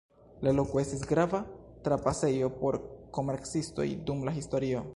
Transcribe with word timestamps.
La 0.45 0.51
loko 0.59 0.79
estis 0.83 1.03
grava 1.11 1.41
trapasejo 1.87 2.49
por 2.63 2.79
komercistoj 3.19 3.87
dum 4.09 4.27
la 4.31 4.35
historio. 4.39 4.83